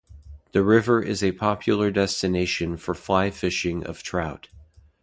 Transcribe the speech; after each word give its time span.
The 0.51 0.63
river 0.63 0.99
is 0.99 1.23
a 1.23 1.31
popular 1.33 1.91
destination 1.91 2.75
for 2.75 2.95
fly 2.95 3.29
fishing 3.29 3.85
of 3.85 4.01
trout. 4.01 4.47